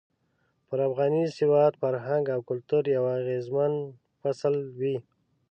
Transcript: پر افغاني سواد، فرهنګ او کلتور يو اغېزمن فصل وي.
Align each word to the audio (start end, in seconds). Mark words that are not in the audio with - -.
پر 0.67 0.79
افغاني 0.87 1.23
سواد، 1.37 1.73
فرهنګ 1.81 2.25
او 2.35 2.39
کلتور 2.49 2.83
يو 2.95 3.03
اغېزمن 3.19 3.73
فصل 4.21 4.53
وي. 4.79 4.95